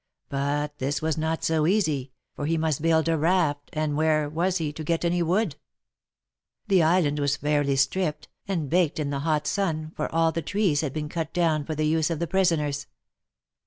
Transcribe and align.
But 0.29 0.79
this 0.79 0.99
was 0.99 1.15
not 1.15 1.43
so 1.43 1.67
easy, 1.67 2.11
for 2.33 2.47
he 2.47 2.57
must 2.57 2.81
build 2.81 3.07
a 3.07 3.19
raft, 3.19 3.69
and 3.71 3.95
where 3.95 4.27
was 4.27 4.57
he 4.57 4.73
to 4.73 4.83
get 4.83 5.05
any 5.05 5.21
wood? 5.21 5.57
The 6.67 6.81
island 6.81 7.19
was 7.19 7.37
fairly 7.37 7.75
stripped, 7.75 8.27
and 8.47 8.67
baked 8.67 8.97
in 8.99 9.11
the 9.11 9.19
hot 9.19 9.45
sun, 9.45 9.91
for 9.95 10.11
all 10.11 10.31
the 10.31 10.41
trees 10.41 10.81
had 10.81 10.91
been 10.91 11.07
cut 11.07 11.33
down 11.33 11.65
for 11.65 11.75
the 11.75 11.85
use 11.85 12.09
of 12.09 12.17
the 12.17 12.25
prisoners. 12.25 12.87